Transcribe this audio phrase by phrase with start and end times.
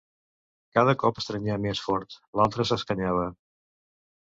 [0.77, 3.31] Cada cop estrenyia més fort: l'altra s'escanyava.